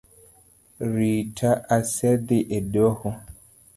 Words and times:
Rita 0.93 1.49
osedhi 1.77 2.39
e 2.57 2.59
doho 2.73 3.09